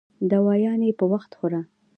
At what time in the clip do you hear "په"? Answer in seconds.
0.99-1.05